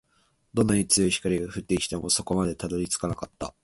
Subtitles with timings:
[0.55, 3.53] どんなに強い光が降ってきても、底までたどり着かなかった